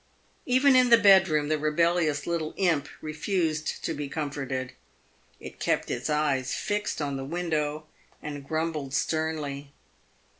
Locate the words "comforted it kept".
4.09-5.91